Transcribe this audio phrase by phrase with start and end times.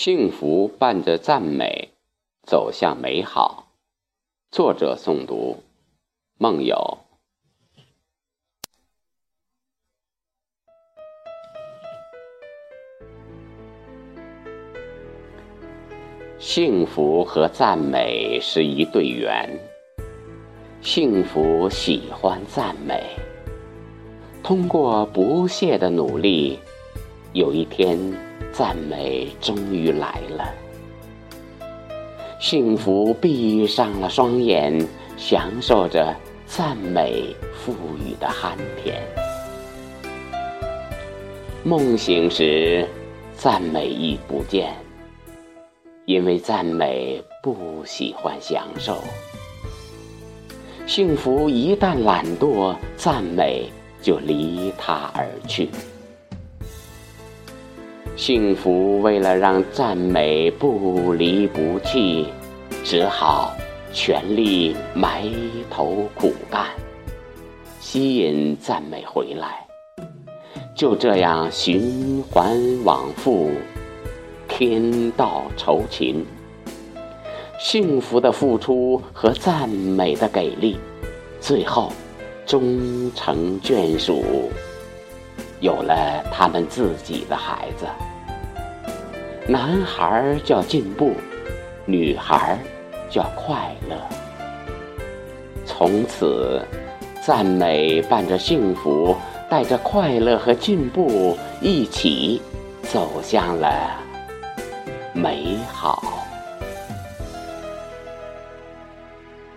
[0.00, 1.88] 幸福伴着赞美，
[2.44, 3.72] 走向美好。
[4.48, 5.56] 作者诵读：
[6.38, 6.98] 梦游。
[16.38, 19.58] 幸福和赞美是一对缘。
[20.80, 23.02] 幸福喜欢赞美，
[24.44, 26.60] 通过不懈的努力，
[27.32, 27.98] 有一天，
[28.52, 30.54] 赞美终于来了。
[32.40, 36.14] 幸福闭上了双眼，享受着
[36.46, 37.72] 赞美赋
[38.04, 39.02] 予的酣甜。
[41.64, 42.86] 梦醒时，
[43.36, 44.72] 赞美已不见。
[46.06, 48.96] 因为赞美不喜欢享受，
[50.86, 53.70] 幸福一旦懒惰，赞美
[54.00, 55.68] 就离他而去。
[58.18, 62.26] 幸福为了让赞美不离不弃，
[62.82, 63.54] 只好
[63.92, 65.22] 全力埋
[65.70, 66.66] 头苦干，
[67.78, 69.64] 吸引赞美回来。
[70.74, 73.52] 就这样循环往复。
[74.48, 76.26] 天道酬勤，
[77.60, 80.76] 幸福的付出和赞美的给力，
[81.40, 81.92] 最后
[82.44, 84.50] 终成眷属，
[85.60, 87.86] 有了他们自己的孩子。
[89.50, 91.14] 男孩叫进步，
[91.86, 92.58] 女孩
[93.08, 93.96] 叫快乐。
[95.64, 96.60] 从此，
[97.24, 99.16] 赞美伴着幸福，
[99.48, 102.42] 带着快乐和进步，一起
[102.82, 103.98] 走向了。
[105.14, 106.28] 美好。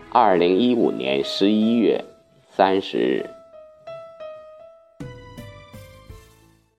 [0.09, 2.01] 二零一五年十一月
[2.49, 3.40] 三十日。